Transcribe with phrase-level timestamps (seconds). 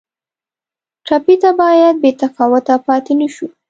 [1.05, 3.47] ټپي ته باید بې تفاوته پاتې نه شو.